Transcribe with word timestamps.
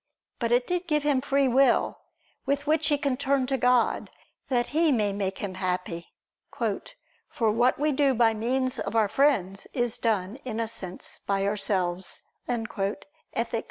But 0.39 0.51
it 0.51 0.65
did 0.65 0.87
give 0.87 1.03
him 1.03 1.21
free 1.21 1.47
will, 1.47 1.99
with 2.47 2.65
which 2.65 2.87
he 2.87 2.97
can 2.97 3.17
turn 3.17 3.45
to 3.45 3.55
God, 3.55 4.09
that 4.49 4.69
He 4.69 4.91
may 4.91 5.13
make 5.13 5.37
him 5.37 5.53
happy. 5.53 6.07
"For 7.29 7.51
what 7.51 7.77
we 7.77 7.91
do 7.91 8.15
by 8.15 8.33
means 8.33 8.79
of 8.79 8.95
our 8.95 9.07
friends, 9.07 9.67
is 9.75 9.99
done, 9.99 10.37
in 10.37 10.59
a 10.59 10.67
sense, 10.67 11.19
by 11.27 11.45
ourselves" 11.45 12.23
(Ethic. 12.47 13.05